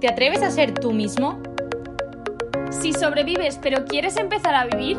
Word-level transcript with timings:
¿Te 0.00 0.08
atreves 0.08 0.42
a 0.42 0.50
ser 0.50 0.72
tú 0.72 0.92
mismo? 0.92 1.42
Si 2.70 2.94
sobrevives 2.94 3.58
pero 3.60 3.84
quieres 3.84 4.16
empezar 4.16 4.54
a 4.54 4.64
vivir, 4.64 4.96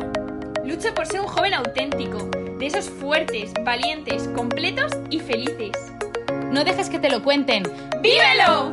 lucha 0.64 0.94
por 0.94 1.06
ser 1.06 1.22
un 1.22 1.26
joven 1.26 1.54
auténtico, 1.54 2.18
de 2.58 2.66
esos 2.66 2.88
fuertes, 2.88 3.52
valientes, 3.64 4.28
completos 4.28 4.92
y 5.10 5.18
felices. 5.18 5.72
No 6.52 6.62
dejes 6.62 6.88
que 6.88 7.00
te 7.00 7.10
lo 7.10 7.24
cuenten. 7.24 7.64
¡Vívelo! 8.00 8.70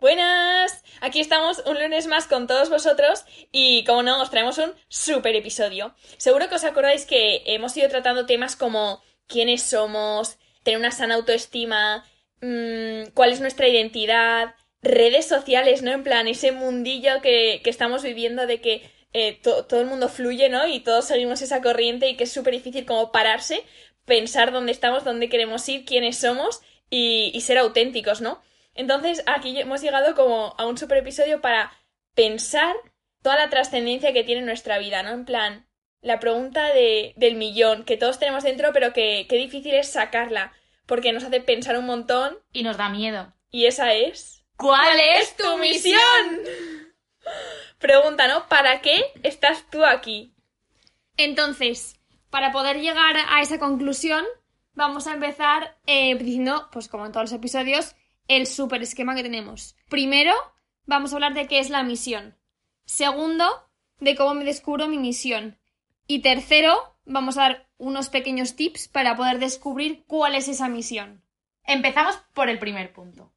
Buenas, 0.00 0.82
aquí 1.02 1.20
estamos 1.20 1.62
un 1.66 1.78
lunes 1.78 2.06
más 2.06 2.26
con 2.26 2.46
todos 2.46 2.70
vosotros 2.70 3.26
y 3.52 3.84
como 3.84 4.04
no, 4.04 4.22
os 4.22 4.30
traemos 4.30 4.56
un 4.56 4.72
super 4.88 5.36
episodio. 5.36 5.94
Seguro 6.16 6.48
que 6.48 6.54
os 6.54 6.64
acordáis 6.64 7.04
que 7.04 7.42
hemos 7.44 7.76
ido 7.76 7.90
tratando 7.90 8.24
temas 8.24 8.56
como 8.56 9.02
quiénes 9.26 9.62
somos, 9.62 10.38
tener 10.62 10.80
una 10.80 10.92
sana 10.92 11.16
autoestima, 11.16 12.02
mmm, 12.40 13.10
cuál 13.14 13.32
es 13.32 13.40
nuestra 13.40 13.68
identidad, 13.68 14.54
redes 14.82 15.26
sociales, 15.26 15.82
¿no? 15.82 15.92
En 15.92 16.02
plan, 16.04 16.28
ese 16.28 16.52
mundillo 16.52 17.20
que, 17.22 17.60
que 17.62 17.70
estamos 17.70 18.02
viviendo 18.02 18.46
de 18.46 18.60
que 18.60 18.82
eh, 19.12 19.38
to 19.42 19.64
todo 19.64 19.80
el 19.80 19.86
mundo 19.86 20.08
fluye, 20.08 20.48
¿no? 20.48 20.66
Y 20.66 20.80
todos 20.80 21.06
seguimos 21.06 21.42
esa 21.42 21.62
corriente 21.62 22.08
y 22.08 22.16
que 22.16 22.24
es 22.24 22.32
súper 22.32 22.54
difícil 22.54 22.84
como 22.84 23.12
pararse, 23.12 23.64
pensar 24.04 24.52
dónde 24.52 24.72
estamos, 24.72 25.04
dónde 25.04 25.28
queremos 25.28 25.68
ir, 25.68 25.84
quiénes 25.84 26.18
somos 26.18 26.60
y, 26.90 27.30
y 27.34 27.40
ser 27.40 27.58
auténticos, 27.58 28.20
¿no? 28.20 28.42
Entonces 28.74 29.22
aquí 29.26 29.58
hemos 29.58 29.80
llegado 29.80 30.14
como 30.14 30.54
a 30.58 30.66
un 30.66 30.76
super 30.78 30.98
episodio 30.98 31.40
para 31.40 31.72
pensar 32.14 32.76
toda 33.22 33.36
la 33.36 33.50
trascendencia 33.50 34.12
que 34.12 34.24
tiene 34.24 34.42
nuestra 34.42 34.78
vida, 34.78 35.02
¿no? 35.02 35.10
En 35.10 35.24
plan, 35.24 35.66
la 36.02 36.20
pregunta 36.20 36.72
de, 36.72 37.14
del 37.16 37.36
millón 37.36 37.84
que 37.84 37.96
todos 37.96 38.18
tenemos 38.18 38.44
dentro, 38.44 38.72
pero 38.72 38.92
que, 38.92 39.26
que 39.28 39.36
difícil 39.36 39.74
es 39.74 39.88
sacarla, 39.88 40.52
porque 40.86 41.12
nos 41.12 41.24
hace 41.24 41.40
pensar 41.40 41.78
un 41.78 41.86
montón. 41.86 42.38
Y 42.52 42.62
nos 42.62 42.76
da 42.76 42.88
miedo. 42.88 43.34
Y 43.50 43.66
esa 43.66 43.92
es. 43.92 44.44
¿Cuál 44.56 44.98
es 45.18 45.36
tu 45.36 45.58
misión? 45.58 46.00
Pregunta, 47.78 48.26
¿no? 48.28 48.48
¿Para 48.48 48.80
qué 48.80 49.04
estás 49.22 49.68
tú 49.70 49.84
aquí? 49.84 50.34
Entonces, 51.16 52.00
para 52.30 52.52
poder 52.52 52.80
llegar 52.80 53.16
a 53.28 53.40
esa 53.42 53.58
conclusión, 53.58 54.24
vamos 54.74 55.06
a 55.06 55.14
empezar 55.14 55.76
eh, 55.86 56.14
diciendo, 56.16 56.68
pues 56.72 56.88
como 56.88 57.06
en 57.06 57.12
todos 57.12 57.30
los 57.30 57.38
episodios, 57.38 57.94
el 58.28 58.46
super 58.46 58.82
esquema 58.82 59.14
que 59.14 59.22
tenemos. 59.22 59.76
Primero, 59.88 60.32
vamos 60.86 61.12
a 61.12 61.16
hablar 61.16 61.34
de 61.34 61.46
qué 61.46 61.58
es 61.58 61.70
la 61.70 61.82
misión. 61.82 62.36
Segundo, 62.84 63.68
de 64.00 64.16
cómo 64.16 64.34
me 64.34 64.44
descubro 64.44 64.88
mi 64.88 64.98
misión. 64.98 65.58
Y 66.06 66.20
tercero, 66.20 66.96
vamos 67.04 67.36
a 67.36 67.42
dar 67.42 67.65
unos 67.78 68.08
pequeños 68.08 68.56
tips 68.56 68.88
para 68.88 69.16
poder 69.16 69.38
descubrir 69.38 70.04
cuál 70.06 70.34
es 70.34 70.48
esa 70.48 70.68
misión. 70.68 71.22
Empezamos 71.64 72.16
por 72.32 72.48
el 72.48 72.58
primer 72.58 72.92
punto. 72.92 73.32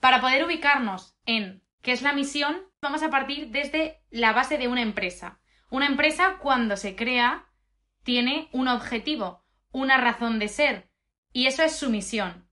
Para 0.00 0.20
poder 0.20 0.44
ubicarnos 0.44 1.16
en 1.26 1.62
qué 1.82 1.92
es 1.92 2.02
la 2.02 2.12
misión, 2.12 2.56
vamos 2.80 3.02
a 3.02 3.10
partir 3.10 3.48
desde 3.50 4.00
la 4.10 4.32
base 4.32 4.58
de 4.58 4.68
una 4.68 4.82
empresa. 4.82 5.40
Una 5.70 5.86
empresa 5.86 6.38
cuando 6.40 6.76
se 6.76 6.96
crea 6.96 7.46
tiene 8.02 8.48
un 8.52 8.68
objetivo, 8.68 9.44
una 9.70 9.98
razón 9.98 10.38
de 10.38 10.48
ser, 10.48 10.90
y 11.32 11.46
eso 11.46 11.62
es 11.62 11.76
su 11.76 11.90
misión. 11.90 12.48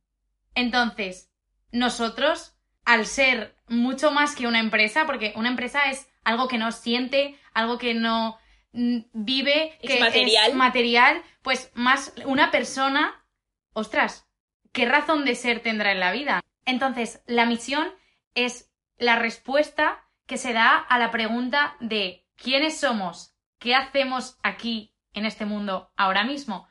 Entonces, 0.55 1.31
nosotros, 1.73 2.57
al 2.85 3.07
ser 3.07 3.57
mucho 3.69 4.11
más 4.11 4.35
que 4.35 4.47
una 4.47 4.61
empresa, 4.61 5.07
porque 5.07 5.33
una 5.37 5.49
empresa 5.49 5.91
es 5.91 6.09
algo 6.25 6.49
que 6.49 6.59
no 6.59 6.73
siente, 6.73 7.39
algo 7.55 7.79
que 7.79 7.95
no 7.95 8.39
vive, 8.77 9.79
Es 9.81 9.91
que 9.91 10.01
material. 10.01 10.51
es 10.51 10.55
material, 10.55 11.23
pues 11.43 11.71
más 11.75 12.13
una 12.27 12.51
persona, 12.51 13.25
ostras, 13.73 14.29
¿qué 14.73 14.87
razón 14.87 15.25
de 15.25 15.35
ser 15.35 15.61
tendrá 15.61 15.93
en 15.93 16.01
la 16.01 16.13
vida? 16.13 16.41
Entonces, 16.67 17.23
la 17.27 17.47
misión 17.47 17.89
es 18.35 18.71
la 18.99 19.17
respuesta 19.17 20.05
que 20.27 20.37
se 20.37 20.53
da 20.53 20.77
a 20.77 20.99
la 20.99 21.11
pregunta 21.11 21.77
de 21.81 22.27
¿quiénes 22.37 22.79
somos? 22.79 23.35
¿Qué 23.59 23.75
hacemos 23.75 24.39
aquí 24.43 24.93
en 25.15 25.25
este 25.25 25.47
mundo 25.47 25.93
ahora 25.97 26.25
mismo? 26.25 26.69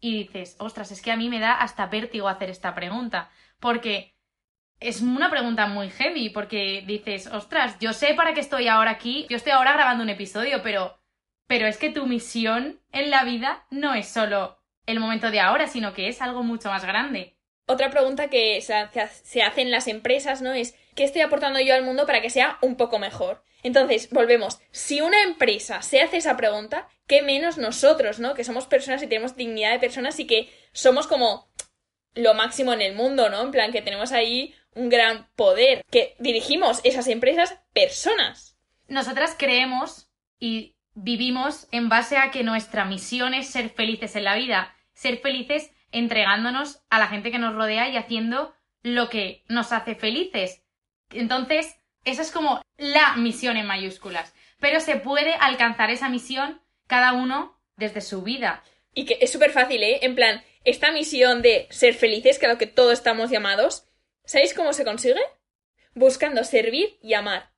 Y 0.00 0.24
dices, 0.24 0.56
ostras, 0.58 0.90
es 0.92 1.00
que 1.00 1.12
a 1.12 1.16
mí 1.16 1.28
me 1.28 1.40
da 1.40 1.54
hasta 1.54 1.86
vértigo 1.86 2.28
hacer 2.28 2.50
esta 2.50 2.74
pregunta, 2.74 3.30
porque 3.60 4.14
es 4.78 5.00
una 5.02 5.30
pregunta 5.30 5.66
muy 5.66 5.90
heavy, 5.90 6.30
porque 6.30 6.82
dices, 6.86 7.26
ostras, 7.28 7.78
yo 7.80 7.92
sé 7.92 8.14
para 8.14 8.34
qué 8.34 8.40
estoy 8.40 8.68
ahora 8.68 8.90
aquí, 8.92 9.26
yo 9.30 9.36
estoy 9.36 9.52
ahora 9.52 9.72
grabando 9.74 10.02
un 10.02 10.10
episodio, 10.10 10.62
pero, 10.62 10.99
pero 11.50 11.66
es 11.66 11.78
que 11.78 11.90
tu 11.90 12.06
misión 12.06 12.80
en 12.92 13.10
la 13.10 13.24
vida 13.24 13.66
no 13.70 13.94
es 13.94 14.06
solo 14.06 14.60
el 14.86 15.00
momento 15.00 15.32
de 15.32 15.40
ahora, 15.40 15.66
sino 15.66 15.94
que 15.94 16.06
es 16.06 16.22
algo 16.22 16.44
mucho 16.44 16.68
más 16.68 16.84
grande. 16.84 17.34
Otra 17.66 17.90
pregunta 17.90 18.30
que 18.30 18.60
se 18.60 18.72
hace, 18.72 19.08
se 19.24 19.42
hace 19.42 19.62
en 19.62 19.72
las 19.72 19.88
empresas, 19.88 20.42
¿no? 20.42 20.52
Es 20.52 20.76
¿qué 20.94 21.02
estoy 21.02 21.22
aportando 21.22 21.58
yo 21.58 21.74
al 21.74 21.82
mundo 21.82 22.06
para 22.06 22.22
que 22.22 22.30
sea 22.30 22.58
un 22.62 22.76
poco 22.76 23.00
mejor? 23.00 23.42
Entonces, 23.64 24.10
volvemos. 24.10 24.60
Si 24.70 25.00
una 25.00 25.24
empresa 25.24 25.82
se 25.82 26.00
hace 26.00 26.18
esa 26.18 26.36
pregunta, 26.36 26.86
¿qué 27.08 27.20
menos 27.20 27.58
nosotros, 27.58 28.20
¿no? 28.20 28.34
Que 28.34 28.44
somos 28.44 28.68
personas 28.68 29.02
y 29.02 29.08
tenemos 29.08 29.34
dignidad 29.34 29.72
de 29.72 29.80
personas 29.80 30.20
y 30.20 30.28
que 30.28 30.52
somos 30.72 31.08
como 31.08 31.50
lo 32.14 32.34
máximo 32.34 32.72
en 32.72 32.80
el 32.80 32.94
mundo, 32.94 33.28
¿no? 33.28 33.42
En 33.42 33.50
plan, 33.50 33.72
que 33.72 33.82
tenemos 33.82 34.12
ahí 34.12 34.54
un 34.76 34.88
gran 34.88 35.28
poder, 35.34 35.84
que 35.90 36.14
dirigimos 36.20 36.80
esas 36.84 37.08
empresas 37.08 37.58
personas. 37.72 38.56
Nosotras 38.86 39.34
creemos 39.36 40.12
y 40.38 40.76
vivimos 40.94 41.68
en 41.72 41.88
base 41.88 42.16
a 42.16 42.30
que 42.30 42.44
nuestra 42.44 42.84
misión 42.84 43.34
es 43.34 43.48
ser 43.48 43.70
felices 43.70 44.16
en 44.16 44.24
la 44.24 44.34
vida, 44.34 44.74
ser 44.92 45.18
felices 45.18 45.72
entregándonos 45.92 46.82
a 46.90 46.98
la 46.98 47.08
gente 47.08 47.30
que 47.30 47.38
nos 47.38 47.54
rodea 47.54 47.88
y 47.88 47.96
haciendo 47.96 48.54
lo 48.82 49.08
que 49.08 49.44
nos 49.48 49.72
hace 49.72 49.94
felices. 49.94 50.62
Entonces, 51.10 51.76
esa 52.04 52.22
es 52.22 52.30
como 52.30 52.62
la 52.76 53.16
misión 53.16 53.56
en 53.56 53.66
mayúsculas. 53.66 54.34
Pero 54.58 54.80
se 54.80 54.96
puede 54.96 55.34
alcanzar 55.34 55.90
esa 55.90 56.08
misión 56.08 56.60
cada 56.86 57.12
uno 57.12 57.58
desde 57.76 58.00
su 58.00 58.22
vida. 58.22 58.62
Y 58.94 59.04
que 59.04 59.18
es 59.20 59.32
súper 59.32 59.50
fácil, 59.50 59.82
¿eh? 59.82 60.00
En 60.02 60.14
plan, 60.14 60.42
esta 60.64 60.92
misión 60.92 61.42
de 61.42 61.66
ser 61.70 61.94
felices, 61.94 62.38
que 62.38 62.46
a 62.46 62.50
lo 62.50 62.58
que 62.58 62.66
todos 62.66 62.92
estamos 62.92 63.30
llamados, 63.30 63.88
¿sabéis 64.24 64.54
cómo 64.54 64.72
se 64.72 64.84
consigue? 64.84 65.20
Buscando 65.94 66.44
servir 66.44 66.98
y 67.02 67.14
amar. 67.14 67.52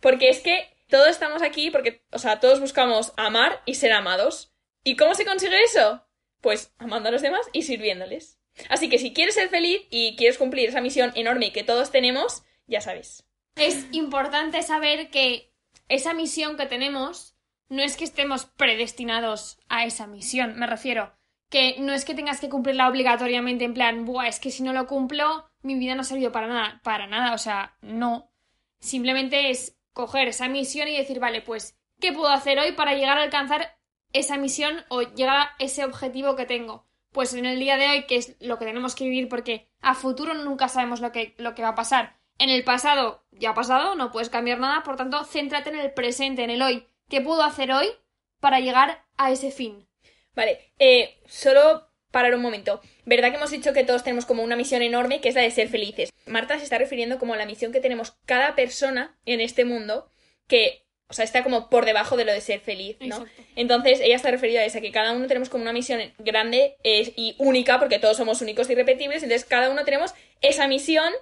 Porque 0.00 0.28
es 0.28 0.40
que 0.40 0.77
todos 0.88 1.08
estamos 1.08 1.42
aquí 1.42 1.70
porque, 1.70 2.02
o 2.12 2.18
sea, 2.18 2.40
todos 2.40 2.60
buscamos 2.60 3.12
amar 3.16 3.62
y 3.66 3.74
ser 3.74 3.92
amados. 3.92 4.52
¿Y 4.84 4.96
cómo 4.96 5.14
se 5.14 5.24
consigue 5.24 5.62
eso? 5.62 6.04
Pues 6.40 6.74
amando 6.78 7.08
a 7.08 7.12
los 7.12 7.22
demás 7.22 7.46
y 7.52 7.62
sirviéndoles. 7.62 8.38
Así 8.68 8.88
que 8.88 8.98
si 8.98 9.12
quieres 9.12 9.34
ser 9.34 9.48
feliz 9.48 9.82
y 9.90 10.16
quieres 10.16 10.38
cumplir 10.38 10.68
esa 10.68 10.80
misión 10.80 11.12
enorme 11.14 11.52
que 11.52 11.64
todos 11.64 11.90
tenemos, 11.90 12.42
ya 12.66 12.80
sabes. 12.80 13.24
Es 13.56 13.86
importante 13.92 14.62
saber 14.62 15.10
que 15.10 15.52
esa 15.88 16.14
misión 16.14 16.56
que 16.56 16.66
tenemos 16.66 17.36
no 17.68 17.82
es 17.82 17.96
que 17.96 18.04
estemos 18.04 18.46
predestinados 18.46 19.58
a 19.68 19.84
esa 19.84 20.06
misión, 20.06 20.58
me 20.58 20.66
refiero. 20.66 21.14
Que 21.50 21.76
no 21.78 21.92
es 21.92 22.04
que 22.04 22.14
tengas 22.14 22.40
que 22.40 22.48
cumplirla 22.48 22.88
obligatoriamente 22.88 23.64
en 23.64 23.74
plan, 23.74 24.04
buah, 24.04 24.28
es 24.28 24.38
que 24.38 24.50
si 24.50 24.62
no 24.62 24.72
lo 24.72 24.86
cumplo, 24.86 25.50
mi 25.62 25.78
vida 25.78 25.94
no 25.94 26.02
ha 26.02 26.04
servido 26.04 26.30
para 26.30 26.46
nada. 26.46 26.80
Para 26.84 27.06
nada, 27.06 27.34
o 27.34 27.38
sea, 27.38 27.76
no. 27.80 28.30
Simplemente 28.80 29.50
es 29.50 29.77
coger 29.98 30.28
esa 30.28 30.46
misión 30.46 30.86
y 30.86 30.96
decir, 30.96 31.18
vale, 31.18 31.42
pues, 31.42 31.76
¿qué 32.00 32.12
puedo 32.12 32.28
hacer 32.28 32.60
hoy 32.60 32.70
para 32.70 32.94
llegar 32.94 33.18
a 33.18 33.22
alcanzar 33.22 33.76
esa 34.12 34.36
misión 34.36 34.84
o 34.90 35.02
llegar 35.02 35.36
a 35.36 35.50
ese 35.58 35.84
objetivo 35.84 36.36
que 36.36 36.46
tengo? 36.46 36.86
Pues 37.10 37.34
en 37.34 37.46
el 37.46 37.58
día 37.58 37.76
de 37.78 37.88
hoy, 37.88 38.06
que 38.06 38.14
es 38.14 38.36
lo 38.38 38.60
que 38.60 38.64
tenemos 38.64 38.94
que 38.94 39.02
vivir, 39.02 39.28
porque 39.28 39.68
a 39.80 39.96
futuro 39.96 40.34
nunca 40.34 40.68
sabemos 40.68 41.00
lo 41.00 41.10
que, 41.10 41.34
lo 41.38 41.56
que 41.56 41.62
va 41.62 41.70
a 41.70 41.74
pasar. 41.74 42.16
En 42.38 42.48
el 42.48 42.62
pasado 42.62 43.24
ya 43.32 43.50
ha 43.50 43.54
pasado, 43.54 43.96
no 43.96 44.12
puedes 44.12 44.30
cambiar 44.30 44.60
nada, 44.60 44.84
por 44.84 44.94
tanto, 44.94 45.24
céntrate 45.24 45.70
en 45.70 45.80
el 45.80 45.92
presente, 45.92 46.44
en 46.44 46.50
el 46.50 46.62
hoy. 46.62 46.86
¿Qué 47.08 47.20
puedo 47.20 47.42
hacer 47.42 47.72
hoy 47.72 47.88
para 48.38 48.60
llegar 48.60 49.04
a 49.16 49.32
ese 49.32 49.50
fin? 49.50 49.88
Vale, 50.36 50.74
eh, 50.78 51.20
solo 51.26 51.87
parar 52.10 52.34
un 52.34 52.42
momento. 52.42 52.80
¿Verdad 53.04 53.30
que 53.30 53.36
hemos 53.36 53.50
dicho 53.50 53.72
que 53.72 53.84
todos 53.84 54.04
tenemos 54.04 54.26
como 54.26 54.42
una 54.42 54.56
misión 54.56 54.82
enorme 54.82 55.20
que 55.20 55.28
es 55.28 55.34
la 55.34 55.42
de 55.42 55.50
ser 55.50 55.68
felices? 55.68 56.10
Marta 56.26 56.58
se 56.58 56.64
está 56.64 56.78
refiriendo 56.78 57.18
como 57.18 57.34
a 57.34 57.36
la 57.36 57.46
misión 57.46 57.72
que 57.72 57.80
tenemos 57.80 58.16
cada 58.26 58.54
persona 58.54 59.16
en 59.26 59.40
este 59.40 59.64
mundo 59.64 60.10
que, 60.46 60.84
o 61.08 61.14
sea, 61.14 61.24
está 61.24 61.42
como 61.42 61.68
por 61.68 61.84
debajo 61.84 62.16
de 62.16 62.24
lo 62.24 62.32
de 62.32 62.40
ser 62.40 62.60
feliz, 62.60 62.96
¿no? 63.00 63.16
Exacto. 63.16 63.42
Entonces, 63.56 64.00
ella 64.00 64.16
está 64.16 64.30
referida 64.30 64.60
a 64.60 64.64
esa, 64.64 64.80
que 64.80 64.92
cada 64.92 65.12
uno 65.12 65.26
tenemos 65.26 65.48
como 65.48 65.62
una 65.62 65.72
misión 65.72 66.00
grande 66.18 66.76
eh, 66.84 67.12
y 67.16 67.34
única, 67.38 67.78
porque 67.78 67.98
todos 67.98 68.16
somos 68.16 68.40
únicos 68.40 68.68
y 68.68 68.72
irrepetibles, 68.72 69.22
entonces 69.22 69.46
cada 69.46 69.70
uno 69.70 69.84
tenemos 69.84 70.14
esa 70.40 70.66
misión 70.68 71.12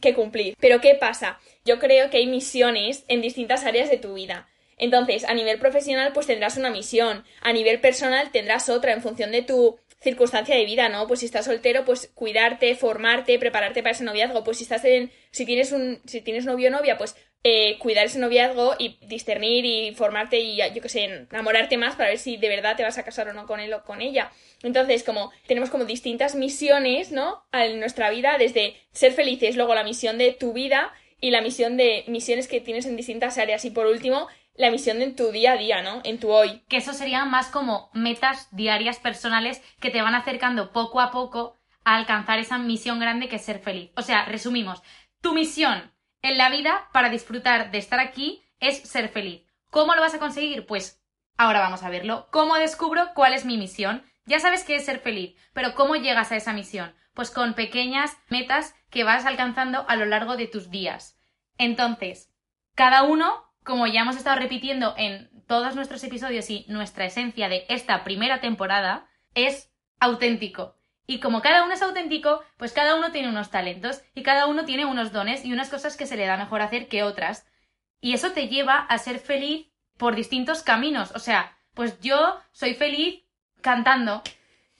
que 0.00 0.14
cumplir. 0.14 0.56
Pero 0.60 0.80
¿qué 0.80 0.94
pasa? 0.94 1.38
Yo 1.64 1.78
creo 1.78 2.10
que 2.10 2.18
hay 2.18 2.26
misiones 2.26 3.04
en 3.08 3.22
distintas 3.22 3.64
áreas 3.64 3.88
de 3.90 3.98
tu 3.98 4.14
vida. 4.14 4.48
Entonces, 4.78 5.24
a 5.24 5.34
nivel 5.34 5.58
profesional, 5.58 6.12
pues 6.12 6.26
tendrás 6.26 6.56
una 6.56 6.70
misión. 6.70 7.24
A 7.40 7.52
nivel 7.52 7.80
personal 7.80 8.30
tendrás 8.30 8.68
otra 8.68 8.92
en 8.92 9.00
función 9.00 9.32
de 9.32 9.42
tu 9.42 9.78
circunstancia 10.06 10.54
de 10.54 10.64
vida, 10.64 10.88
¿no? 10.88 11.08
Pues 11.08 11.20
si 11.20 11.26
estás 11.26 11.46
soltero, 11.46 11.84
pues 11.84 12.12
cuidarte, 12.14 12.76
formarte, 12.76 13.40
prepararte 13.40 13.82
para 13.82 13.90
ese 13.90 14.04
noviazgo. 14.04 14.44
Pues 14.44 14.58
si 14.58 14.62
estás 14.62 14.84
en, 14.84 15.10
si 15.32 15.44
tienes 15.44 15.72
un, 15.72 16.00
si 16.06 16.20
tienes 16.20 16.44
novio 16.44 16.68
o 16.68 16.70
novia, 16.70 16.96
pues 16.96 17.16
eh, 17.42 17.76
cuidar 17.78 18.06
ese 18.06 18.20
noviazgo 18.20 18.76
y 18.78 18.98
discernir 19.08 19.64
y 19.64 19.94
formarte 19.96 20.38
y, 20.38 20.58
yo 20.74 20.80
qué 20.80 20.88
sé, 20.88 21.04
enamorarte 21.04 21.76
más 21.76 21.96
para 21.96 22.10
ver 22.10 22.18
si 22.18 22.36
de 22.36 22.48
verdad 22.48 22.76
te 22.76 22.84
vas 22.84 22.98
a 22.98 23.04
casar 23.04 23.28
o 23.28 23.32
no 23.32 23.46
con 23.46 23.58
él 23.58 23.74
o 23.74 23.82
con 23.82 24.00
ella. 24.00 24.30
Entonces, 24.62 25.02
como 25.02 25.32
tenemos 25.48 25.70
como 25.70 25.84
distintas 25.84 26.36
misiones, 26.36 27.10
¿no? 27.10 27.44
En 27.52 27.80
nuestra 27.80 28.08
vida, 28.10 28.36
desde 28.38 28.76
ser 28.92 29.12
felices, 29.12 29.56
luego 29.56 29.74
la 29.74 29.82
misión 29.82 30.18
de 30.18 30.32
tu 30.32 30.52
vida 30.52 30.92
y 31.20 31.30
la 31.30 31.40
misión 31.40 31.76
de 31.76 32.04
misiones 32.06 32.46
que 32.46 32.60
tienes 32.60 32.86
en 32.86 32.96
distintas 32.96 33.38
áreas. 33.38 33.64
Y 33.64 33.70
por 33.70 33.86
último, 33.86 34.28
la 34.56 34.70
misión 34.70 34.98
de 34.98 35.12
tu 35.12 35.30
día 35.30 35.52
a 35.52 35.56
día, 35.56 35.82
¿no? 35.82 36.00
En 36.04 36.18
tu 36.18 36.30
hoy. 36.30 36.64
Que 36.68 36.78
eso 36.78 36.92
serían 36.92 37.30
más 37.30 37.48
como 37.48 37.90
metas 37.92 38.48
diarias 38.50 38.98
personales 38.98 39.62
que 39.80 39.90
te 39.90 40.02
van 40.02 40.14
acercando 40.14 40.72
poco 40.72 41.00
a 41.00 41.10
poco 41.10 41.56
a 41.84 41.96
alcanzar 41.96 42.38
esa 42.38 42.58
misión 42.58 42.98
grande 42.98 43.28
que 43.28 43.36
es 43.36 43.44
ser 43.44 43.60
feliz. 43.60 43.90
O 43.96 44.02
sea, 44.02 44.24
resumimos, 44.24 44.82
tu 45.20 45.34
misión 45.34 45.92
en 46.22 46.38
la 46.38 46.50
vida 46.50 46.88
para 46.92 47.10
disfrutar 47.10 47.70
de 47.70 47.78
estar 47.78 48.00
aquí 48.00 48.42
es 48.60 48.80
ser 48.80 49.08
feliz. 49.08 49.42
¿Cómo 49.70 49.94
lo 49.94 50.00
vas 50.00 50.14
a 50.14 50.18
conseguir? 50.18 50.66
Pues 50.66 51.02
ahora 51.36 51.60
vamos 51.60 51.82
a 51.82 51.90
verlo. 51.90 52.28
¿Cómo 52.30 52.56
descubro 52.56 53.10
cuál 53.14 53.34
es 53.34 53.44
mi 53.44 53.58
misión? 53.58 54.04
Ya 54.24 54.40
sabes 54.40 54.64
que 54.64 54.76
es 54.76 54.84
ser 54.84 54.98
feliz, 54.98 55.36
pero 55.52 55.74
¿cómo 55.74 55.94
llegas 55.94 56.32
a 56.32 56.36
esa 56.36 56.52
misión? 56.52 56.94
Pues 57.14 57.30
con 57.30 57.54
pequeñas 57.54 58.16
metas 58.28 58.74
que 58.90 59.04
vas 59.04 59.24
alcanzando 59.24 59.84
a 59.88 59.96
lo 59.96 60.06
largo 60.06 60.36
de 60.36 60.48
tus 60.48 60.70
días. 60.70 61.18
Entonces, 61.58 62.32
cada 62.74 63.04
uno, 63.04 63.45
como 63.66 63.88
ya 63.88 64.02
hemos 64.02 64.16
estado 64.16 64.38
repitiendo 64.38 64.94
en 64.96 65.28
todos 65.48 65.74
nuestros 65.74 66.02
episodios 66.04 66.48
y 66.50 66.64
nuestra 66.68 67.04
esencia 67.04 67.48
de 67.48 67.66
esta 67.68 68.04
primera 68.04 68.40
temporada, 68.40 69.08
es 69.34 69.70
auténtico. 69.98 70.76
Y 71.08 71.18
como 71.18 71.42
cada 71.42 71.64
uno 71.64 71.74
es 71.74 71.82
auténtico, 71.82 72.42
pues 72.56 72.72
cada 72.72 72.94
uno 72.94 73.10
tiene 73.10 73.28
unos 73.28 73.50
talentos 73.50 74.02
y 74.14 74.22
cada 74.22 74.46
uno 74.46 74.64
tiene 74.64 74.86
unos 74.86 75.12
dones 75.12 75.44
y 75.44 75.52
unas 75.52 75.68
cosas 75.68 75.96
que 75.96 76.06
se 76.06 76.16
le 76.16 76.26
da 76.26 76.36
mejor 76.36 76.62
hacer 76.62 76.86
que 76.86 77.02
otras. 77.02 77.44
Y 78.00 78.14
eso 78.14 78.30
te 78.30 78.46
lleva 78.46 78.78
a 78.78 78.98
ser 78.98 79.18
feliz 79.18 79.66
por 79.98 80.14
distintos 80.14 80.62
caminos. 80.62 81.10
O 81.16 81.18
sea, 81.18 81.58
pues 81.74 81.98
yo 82.00 82.38
soy 82.52 82.74
feliz 82.74 83.24
cantando 83.62 84.22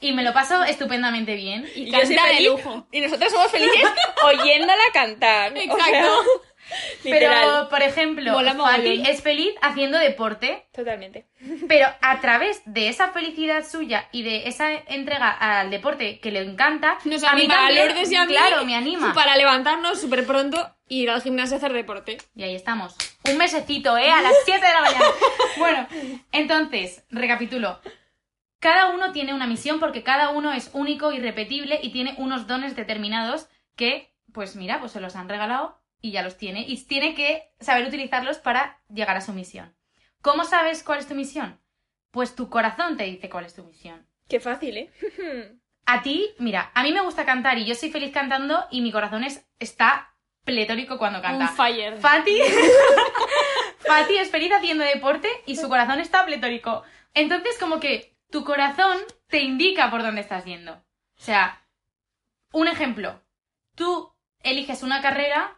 y 0.01 0.13
me 0.13 0.23
lo 0.23 0.33
paso 0.33 0.63
estupendamente 0.63 1.35
bien. 1.35 1.69
Y, 1.75 1.83
Y 1.83 1.91
yo 1.91 2.01
soy 2.01 2.15
canta 2.15 2.31
de 2.31 2.37
feliz, 2.37 2.51
lujo. 2.51 2.87
Y 2.93 3.01
nosotros 3.01 3.33
somos 3.33 3.51
felices 3.51 3.91
oyéndola 4.25 4.83
cantar. 4.93 5.53
O 5.53 5.57
sea, 5.57 5.65
Exacto. 5.65 6.23
Pero, 7.03 7.69
por 7.69 7.83
ejemplo, 7.83 8.35
Fati 8.35 8.57
mogollón. 8.57 9.07
es 9.07 9.23
feliz 9.23 9.55
haciendo 9.63 9.99
deporte, 9.99 10.67
Totalmente. 10.73 11.27
pero 11.69 11.87
a 12.01 12.21
través 12.21 12.63
de 12.65 12.89
esa 12.89 13.13
felicidad 13.13 13.65
suya 13.67 14.09
y 14.13 14.23
de 14.23 14.49
esa 14.49 14.73
entrega 14.73 15.31
al 15.31 15.71
deporte 15.71 16.19
que 16.21 16.31
le 16.31 16.41
encanta, 16.41 16.99
Nos 17.05 17.23
a 17.25 17.35
mí 17.35 17.43
anima 17.43 17.55
a 17.55 17.67
también, 17.67 17.87
Lourdes 17.87 18.13
y 18.13 18.17
a 18.17 18.25
mí 18.25 18.33
claro, 18.33 18.65
me 18.65 18.75
anima. 18.75 19.15
Para 19.15 19.37
levantarnos 19.37 20.01
súper 20.01 20.27
pronto 20.27 20.75
e 20.89 20.95
ir 20.95 21.11
al 21.11 21.23
gimnasio 21.23 21.57
a 21.57 21.59
hacer 21.59 21.73
deporte. 21.73 22.19
Y 22.35 22.43
ahí 22.43 22.55
estamos. 22.55 22.97
Un 23.29 23.39
mesecito, 23.39 23.97
¿eh? 23.97 24.11
A 24.11 24.23
las 24.23 24.35
7 24.45 24.65
de 24.65 24.73
la 24.73 24.81
mañana. 24.81 25.05
Bueno, 25.59 25.87
entonces, 26.33 27.05
recapitulo. 27.09 27.81
Cada 28.59 28.91
uno 28.91 29.13
tiene 29.13 29.33
una 29.33 29.47
misión 29.47 29.81
porque 29.81 30.03
cada 30.03 30.31
uno 30.31 30.53
es 30.53 30.71
único, 30.75 31.13
irrepetible 31.13 31.79
y 31.83 31.93
tiene 31.93 32.15
unos 32.19 32.47
dones 32.47 32.77
determinados 32.77 33.49
que, 33.75 34.13
pues 34.35 34.55
mira, 34.55 34.81
pues 34.81 34.93
se 34.93 35.01
los 35.01 35.17
han 35.17 35.31
regalado 35.31 35.79
y 36.01 36.13
ya 36.13 36.23
los 36.23 36.37
tiene. 36.37 36.65
Y 36.67 36.83
tiene 36.85 37.15
que 37.15 37.53
saber 37.61 37.87
utilizarlos 37.87 38.39
para 38.39 38.81
llegar 38.89 39.17
a 39.17 39.21
su 39.21 39.33
misión. 39.33 39.75
¿Cómo 40.23 40.45
sabes 40.45 40.83
cuál 40.83 40.99
es 40.99 41.09
tu 41.09 41.15
misión? 41.15 41.61
Pues 42.11 42.35
tu 42.35 42.49
corazón 42.49 42.97
te 42.97 43.05
dice 43.05 43.29
cuál 43.29 43.45
es 43.45 43.55
tu 43.55 43.65
misión. 43.65 44.07
Qué 44.29 44.41
fácil, 44.41 44.77
¿eh? 44.77 44.93
A 45.89 46.03
ti, 46.03 46.35
mira, 46.39 46.73
a 46.75 46.83
mí 46.83 46.93
me 46.93 47.01
gusta 47.01 47.25
cantar 47.25 47.59
y 47.59 47.65
yo 47.65 47.77
soy 47.77 47.91
feliz 47.91 48.13
cantando 48.13 48.67
y 48.73 48.81
mi 48.81 48.91
corazón 48.91 49.23
es, 49.23 49.47
está 49.61 50.17
pletórico 50.43 50.99
cuando 50.99 51.23
canta. 51.23 51.45
Un 51.45 51.57
fire. 51.57 51.97
Fati. 51.99 52.41
Fati 53.87 54.17
es 54.17 54.31
feliz 54.31 54.51
haciendo 54.51 54.83
deporte 54.83 55.29
y 55.47 55.55
su 55.55 55.69
corazón 55.69 56.01
está 56.01 56.27
pletórico. 56.27 56.83
Entonces, 57.15 57.57
como 57.61 57.79
que 57.79 58.17
tu 58.33 58.45
corazón 58.45 58.99
te 59.29 59.43
indica 59.43 59.89
por 59.89 60.03
dónde 60.03 60.23
estás 60.23 60.45
yendo. 60.45 60.73
O 60.73 61.23
sea, 61.23 61.65
un 62.53 62.67
ejemplo. 62.67 63.23
Tú 63.77 64.13
eliges 64.41 64.83
una 64.83 65.01
carrera 65.01 65.56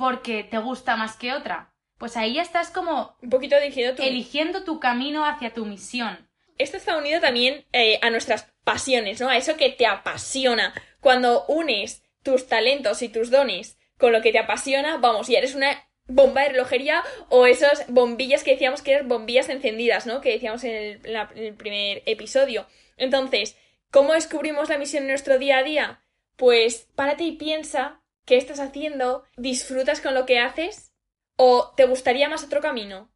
porque 0.00 0.42
te 0.42 0.58
gusta 0.58 0.96
más 0.96 1.16
que 1.16 1.32
otra. 1.32 1.72
Pues 1.98 2.16
ahí 2.16 2.34
ya 2.34 2.42
estás 2.42 2.70
como 2.70 3.16
Un 3.22 3.30
poquito 3.30 3.54
tu... 3.94 4.02
eligiendo 4.02 4.64
tu 4.64 4.80
camino 4.80 5.24
hacia 5.24 5.52
tu 5.54 5.66
misión. 5.66 6.28
Esto 6.58 6.76
está 6.78 6.96
unido 6.96 7.20
también 7.20 7.66
eh, 7.72 7.98
a 8.02 8.10
nuestras 8.10 8.52
pasiones, 8.64 9.20
¿no? 9.20 9.28
A 9.28 9.36
eso 9.36 9.56
que 9.56 9.70
te 9.70 9.86
apasiona. 9.86 10.74
Cuando 11.00 11.44
unes 11.46 12.02
tus 12.22 12.48
talentos 12.48 13.02
y 13.02 13.08
tus 13.08 13.30
dones 13.30 13.78
con 13.98 14.12
lo 14.12 14.20
que 14.22 14.32
te 14.32 14.38
apasiona, 14.38 14.96
vamos, 14.96 15.28
y 15.28 15.36
eres 15.36 15.54
una 15.54 15.86
bomba 16.06 16.42
de 16.42 16.48
relojería 16.50 17.02
o 17.28 17.46
esas 17.46 17.84
bombillas 17.88 18.42
que 18.42 18.52
decíamos 18.52 18.82
que 18.82 18.92
eran 18.94 19.08
bombillas 19.08 19.48
encendidas, 19.48 20.06
¿no? 20.06 20.20
Que 20.20 20.32
decíamos 20.32 20.64
en 20.64 20.74
el, 20.74 21.00
en 21.06 21.12
la- 21.12 21.30
en 21.34 21.44
el 21.44 21.54
primer 21.54 22.02
episodio. 22.06 22.66
Entonces, 22.96 23.56
¿cómo 23.90 24.14
descubrimos 24.14 24.68
la 24.68 24.78
misión 24.78 25.04
en 25.04 25.10
nuestro 25.10 25.38
día 25.38 25.58
a 25.58 25.62
día? 25.62 26.02
Pues 26.36 26.88
párate 26.94 27.24
y 27.24 27.32
piensa 27.32 27.99
qué 28.26 28.36
estás 28.36 28.60
haciendo, 28.60 29.24
disfrutas 29.36 30.00
con 30.00 30.14
lo 30.14 30.26
que 30.26 30.38
haces 30.38 30.92
o 31.36 31.72
te 31.76 31.84
gustaría 31.86 32.28
más 32.28 32.44
otro 32.44 32.60
camino. 32.60 33.10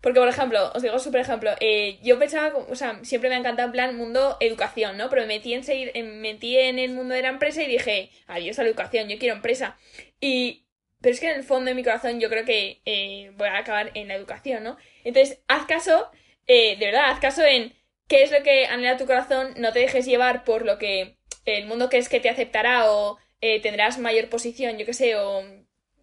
Porque, 0.00 0.18
por 0.18 0.28
ejemplo, 0.28 0.72
os 0.74 0.80
digo 0.82 0.94
un 0.94 1.00
super 1.00 1.20
ejemplo, 1.20 1.50
eh, 1.60 1.98
yo 2.02 2.18
pensaba, 2.18 2.56
o 2.56 2.74
sea, 2.74 3.00
siempre 3.04 3.28
me 3.28 3.36
ha 3.36 3.38
encantado 3.38 3.66
en 3.68 3.72
plan 3.72 3.96
mundo 3.96 4.38
educación, 4.40 4.96
¿no? 4.96 5.10
Pero 5.10 5.22
me 5.22 5.28
metí 5.28 5.52
en, 5.52 5.62
seguir- 5.62 5.92
metí 6.04 6.56
en 6.56 6.78
el 6.78 6.92
mundo 6.92 7.14
de 7.14 7.20
la 7.22 7.28
empresa 7.28 7.62
y 7.62 7.66
dije, 7.66 8.10
adiós 8.26 8.58
a 8.58 8.62
la 8.62 8.70
educación, 8.70 9.08
yo 9.08 9.18
quiero 9.18 9.34
empresa. 9.34 9.76
Y, 10.18 10.64
pero 11.02 11.14
es 11.14 11.20
que 11.20 11.30
en 11.30 11.36
el 11.36 11.44
fondo 11.44 11.68
de 11.68 11.74
mi 11.74 11.84
corazón 11.84 12.18
yo 12.18 12.30
creo 12.30 12.46
que 12.46 12.80
eh, 12.86 13.32
voy 13.36 13.48
a 13.48 13.58
acabar 13.58 13.90
en 13.94 14.08
la 14.08 14.14
educación, 14.14 14.64
¿no? 14.64 14.78
Entonces, 15.04 15.40
haz 15.48 15.66
caso, 15.66 16.10
eh, 16.46 16.76
de 16.78 16.86
verdad, 16.86 17.10
haz 17.10 17.20
caso 17.20 17.42
en 17.44 17.74
qué 18.08 18.22
es 18.22 18.30
lo 18.32 18.42
que 18.42 18.66
anhela 18.66 18.96
tu 18.96 19.06
corazón, 19.06 19.52
no 19.58 19.72
te 19.72 19.80
dejes 19.80 20.06
llevar 20.06 20.44
por 20.44 20.64
lo 20.64 20.78
que 20.78 21.18
el 21.44 21.66
mundo 21.66 21.88
crees 21.90 22.08
que 22.08 22.20
te 22.20 22.30
aceptará 22.30 22.90
o 22.90 23.18
eh, 23.40 23.60
tendrás 23.60 23.98
mayor 23.98 24.28
posición, 24.28 24.76
yo 24.78 24.86
qué 24.86 24.94
sé, 24.94 25.16
o 25.16 25.42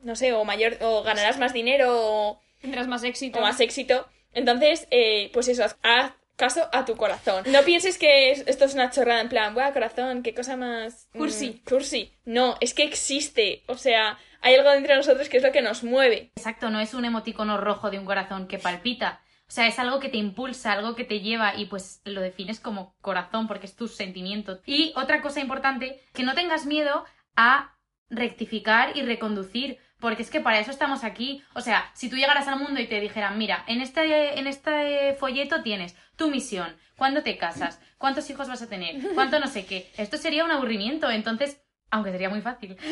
no 0.01 0.15
sé, 0.15 0.33
o 0.33 0.43
mayor, 0.45 0.77
o 0.81 1.03
ganarás 1.03 1.37
más 1.39 1.53
dinero 1.53 1.87
o 1.91 2.41
Tendrás 2.61 2.87
más 2.87 3.03
éxito. 3.03 3.39
o 3.39 3.41
más 3.41 3.59
éxito. 3.59 4.07
Entonces, 4.33 4.87
eh, 4.91 5.29
pues 5.33 5.47
eso, 5.47 5.63
haz- 5.83 6.13
caso 6.35 6.69
a 6.71 6.85
tu 6.85 6.95
corazón. 6.97 7.43
No 7.47 7.63
pienses 7.63 7.97
que 7.97 8.29
es- 8.31 8.43
esto 8.47 8.65
es 8.65 8.73
una 8.75 8.91
chorrada 8.91 9.21
en 9.21 9.29
plan, 9.29 9.53
buah, 9.55 9.73
corazón, 9.73 10.21
qué 10.21 10.35
cosa 10.35 10.55
más... 10.55 11.07
mm, 11.13 11.17
Cursi. 11.17 11.61
cursi. 11.67 12.13
No, 12.25 12.57
es 12.61 12.73
que 12.75 12.83
existe. 12.83 13.63
O 13.67 13.75
sea, 13.75 14.19
hay 14.41 14.53
algo 14.55 14.69
dentro 14.69 14.91
de 14.93 14.97
nosotros 14.97 15.29
que 15.29 15.37
es 15.37 15.43
lo 15.43 15.51
que 15.51 15.63
nos 15.63 15.83
mueve. 15.83 16.31
Exacto, 16.35 16.69
no 16.69 16.79
es 16.79 16.93
un 16.93 17.05
emoticono 17.05 17.57
rojo 17.57 17.89
de 17.89 17.97
un 17.97 18.05
corazón 18.05 18.47
que 18.47 18.59
palpita. 18.59 19.21
O 19.47 19.51
sea, 19.51 19.65
es 19.65 19.79
algo 19.79 19.99
que 19.99 20.09
te 20.09 20.17
impulsa, 20.17 20.73
algo 20.73 20.93
que 20.95 21.05
te 21.05 21.21
lleva 21.21 21.55
y 21.55 21.65
pues 21.65 22.01
lo 22.03 22.21
defines 22.21 22.59
como 22.59 22.93
corazón 23.01 23.47
porque 23.47 23.65
es 23.65 23.75
tu 23.75 23.87
sentimiento. 23.87 24.59
Y 24.65 24.93
otra 24.95 25.21
cosa 25.21 25.39
importante, 25.39 26.01
que 26.13 26.23
no 26.23 26.35
tengas 26.35 26.65
miedo 26.67 27.05
a 27.37 27.77
rectificar 28.09 28.97
y 28.97 29.03
reconducir, 29.03 29.77
porque 29.99 30.23
es 30.23 30.29
que 30.29 30.41
para 30.41 30.59
eso 30.59 30.71
estamos 30.71 31.03
aquí. 31.03 31.43
O 31.53 31.61
sea, 31.61 31.89
si 31.93 32.09
tú 32.09 32.17
llegaras 32.17 32.47
al 32.47 32.59
mundo 32.59 32.81
y 32.81 32.87
te 32.87 32.99
dijeran, 32.99 33.37
mira, 33.37 33.63
en 33.67 33.81
este, 33.81 34.39
en 34.39 34.47
este 34.47 35.15
folleto 35.15 35.61
tienes 35.63 35.95
tu 36.17 36.29
misión, 36.29 36.75
cuándo 36.97 37.23
te 37.23 37.37
casas, 37.37 37.79
cuántos 37.97 38.29
hijos 38.29 38.47
vas 38.49 38.61
a 38.61 38.67
tener, 38.67 38.95
cuánto 39.13 39.39
no 39.39 39.47
sé 39.47 39.65
qué, 39.65 39.89
esto 39.97 40.17
sería 40.17 40.43
un 40.43 40.51
aburrimiento, 40.51 41.09
entonces, 41.11 41.61
aunque 41.91 42.11
sería 42.11 42.29
muy 42.29 42.41
fácil. 42.41 42.75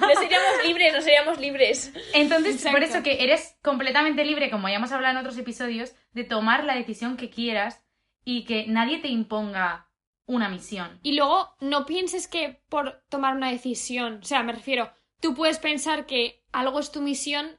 No 0.00 0.20
seríamos 0.20 0.66
libres, 0.66 0.92
no 0.94 1.00
seríamos 1.00 1.40
libres. 1.40 1.92
Entonces, 2.12 2.56
Exacto. 2.56 2.76
por 2.76 2.82
eso 2.82 3.02
que 3.02 3.22
eres 3.22 3.56
completamente 3.62 4.24
libre, 4.24 4.50
como 4.50 4.68
ya 4.68 4.76
hemos 4.76 4.90
hablado 4.90 5.12
en 5.12 5.18
otros 5.18 5.38
episodios, 5.38 5.94
de 6.12 6.24
tomar 6.24 6.64
la 6.64 6.74
decisión 6.74 7.16
que 7.16 7.30
quieras 7.30 7.84
y 8.24 8.44
que 8.44 8.66
nadie 8.66 8.98
te 8.98 9.08
imponga 9.08 9.88
una 10.26 10.48
misión. 10.48 11.00
Y 11.02 11.14
luego 11.14 11.54
no 11.60 11.86
pienses 11.86 12.28
que 12.28 12.62
por 12.68 13.02
tomar 13.08 13.36
una 13.36 13.50
decisión, 13.50 14.20
o 14.22 14.24
sea, 14.24 14.42
me 14.42 14.52
refiero, 14.52 14.92
tú 15.20 15.34
puedes 15.34 15.58
pensar 15.58 16.06
que 16.06 16.42
algo 16.52 16.78
es 16.78 16.92
tu 16.92 17.00
misión, 17.02 17.58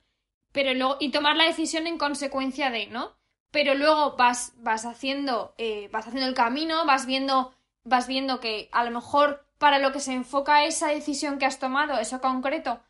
pero 0.51 0.73
luego 0.73 0.97
y 0.99 1.11
tomar 1.11 1.35
la 1.35 1.45
decisión 1.45 1.87
en 1.87 1.97
consecuencia 1.97 2.69
de, 2.69 2.87
¿no? 2.87 3.17
Pero 3.51 3.75
luego 3.75 4.15
vas 4.15 4.53
vas 4.57 4.85
haciendo 4.85 5.53
eh, 5.57 5.89
vas 5.91 6.07
haciendo 6.07 6.27
el 6.27 6.35
camino, 6.35 6.85
vas 6.85 7.05
viendo 7.05 7.53
vas 7.83 8.07
viendo 8.07 8.39
que 8.39 8.69
a 8.71 8.83
lo 8.83 8.91
mejor 8.91 9.45
para 9.57 9.79
lo 9.79 9.91
que 9.91 9.99
se 9.99 10.13
enfoca 10.13 10.65
esa 10.65 10.89
decisión 10.89 11.39
que 11.39 11.45
has 11.45 11.59
tomado, 11.59 11.97
eso 11.97 12.21
concreto, 12.21 12.81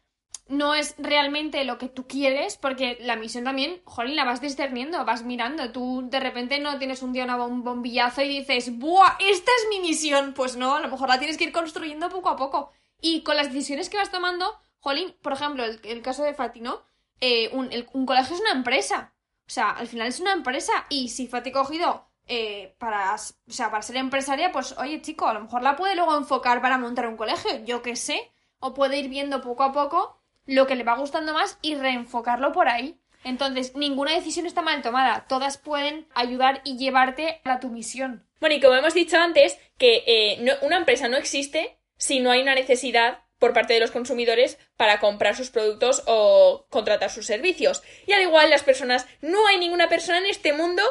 no 0.47 0.75
es 0.75 0.95
realmente 0.97 1.63
lo 1.63 1.77
que 1.77 1.87
tú 1.87 2.05
quieres, 2.07 2.57
porque 2.57 2.97
la 3.01 3.15
misión 3.15 3.45
también, 3.45 3.81
jolín, 3.85 4.15
la 4.15 4.25
vas 4.25 4.41
discerniendo, 4.41 5.03
vas 5.05 5.23
mirando. 5.23 5.71
Tú 5.71 6.07
de 6.09 6.19
repente 6.19 6.59
no 6.59 6.77
tienes 6.77 7.01
un 7.01 7.13
día 7.13 7.25
un 7.35 7.63
bombillazo 7.63 8.21
y 8.21 8.39
dices, 8.39 8.77
¡buah! 8.77 9.15
Esta 9.19 9.51
es 9.57 9.67
mi 9.69 9.79
misión. 9.79 10.33
Pues 10.33 10.57
no, 10.57 10.75
a 10.75 10.81
lo 10.81 10.89
mejor 10.89 11.07
la 11.07 11.19
tienes 11.19 11.37
que 11.37 11.45
ir 11.45 11.51
construyendo 11.51 12.09
poco 12.09 12.29
a 12.29 12.35
poco. 12.35 12.71
Y 13.01 13.21
con 13.23 13.37
las 13.37 13.47
decisiones 13.47 13.89
que 13.89 13.97
vas 13.97 14.11
tomando, 14.11 14.45
jolín, 14.79 15.15
por 15.21 15.33
ejemplo, 15.33 15.63
el, 15.63 16.01
caso 16.01 16.23
de 16.23 16.33
Fati, 16.33 16.61
¿no? 16.61 16.81
Eh, 17.21 17.49
un, 17.53 18.05
colegio 18.05 18.35
es 18.35 18.41
una 18.41 18.51
empresa. 18.51 19.13
O 19.47 19.49
sea, 19.49 19.71
al 19.71 19.87
final 19.87 20.07
es 20.07 20.19
una 20.19 20.33
empresa. 20.33 20.73
Y 20.89 21.09
si 21.09 21.27
Fati 21.27 21.51
cogido 21.53 22.05
eh, 22.27 22.75
para, 22.79 23.15
o 23.15 23.51
sea, 23.51 23.71
para 23.71 23.81
ser 23.81 23.95
empresaria, 23.95 24.51
pues 24.51 24.77
oye, 24.77 25.01
chico, 25.01 25.27
a 25.27 25.33
lo 25.33 25.41
mejor 25.41 25.61
la 25.61 25.77
puede 25.77 25.95
luego 25.95 26.17
enfocar 26.17 26.61
para 26.61 26.77
montar 26.77 27.07
un 27.07 27.17
colegio, 27.17 27.63
yo 27.63 27.81
qué 27.81 27.95
sé. 27.95 28.31
O 28.59 28.73
puede 28.73 28.97
ir 28.97 29.09
viendo 29.09 29.41
poco 29.41 29.63
a 29.63 29.73
poco 29.73 30.22
lo 30.45 30.67
que 30.67 30.75
le 30.75 30.83
va 30.83 30.97
gustando 30.97 31.33
más 31.33 31.57
y 31.61 31.75
reenfocarlo 31.75 32.51
por 32.51 32.67
ahí. 32.67 32.99
Entonces, 33.23 33.75
ninguna 33.75 34.13
decisión 34.13 34.45
está 34.45 34.61
mal 34.61 34.81
tomada. 34.81 35.25
Todas 35.27 35.57
pueden 35.57 36.07
ayudar 36.13 36.61
y 36.65 36.77
llevarte 36.77 37.41
a 37.45 37.59
tu 37.59 37.69
misión. 37.69 38.27
Bueno, 38.39 38.55
y 38.55 38.59
como 38.59 38.75
hemos 38.75 38.93
dicho 38.93 39.17
antes, 39.17 39.57
que 39.77 40.03
eh, 40.05 40.57
una 40.61 40.77
empresa 40.77 41.07
no 41.07 41.17
existe 41.17 41.77
si 41.97 42.19
no 42.19 42.31
hay 42.31 42.41
una 42.41 42.55
necesidad 42.55 43.19
por 43.39 43.53
parte 43.53 43.73
de 43.73 43.79
los 43.79 43.91
consumidores 43.91 44.57
para 44.77 44.99
comprar 44.99 45.35
sus 45.35 45.49
productos 45.49 46.03
o 46.05 46.65
contratar 46.69 47.09
sus 47.09 47.25
servicios. 47.25 47.83
Y 48.05 48.13
al 48.13 48.21
igual 48.21 48.49
las 48.49 48.63
personas, 48.63 49.05
no 49.21 49.47
hay 49.47 49.57
ninguna 49.57 49.89
persona 49.89 50.17
en 50.17 50.25
este 50.25 50.53
mundo 50.53 50.81